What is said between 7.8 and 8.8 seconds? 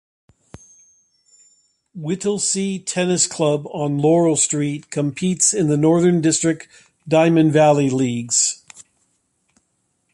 Leagues.